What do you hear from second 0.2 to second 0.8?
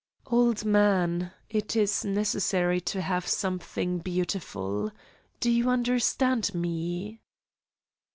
"Old